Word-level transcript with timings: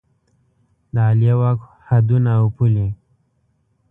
د 0.93 0.95
عالیه 1.07 1.35
واک 1.39 1.59
حدونه 1.87 2.31
او 2.39 2.45
پولې 2.55 2.87